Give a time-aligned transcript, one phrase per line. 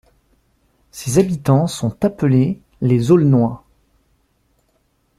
[0.89, 3.63] Ses habitants sont appelés les Aulnois.